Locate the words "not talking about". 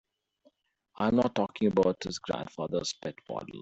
1.15-2.03